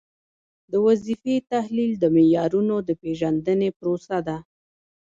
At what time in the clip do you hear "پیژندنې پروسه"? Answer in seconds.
3.01-4.17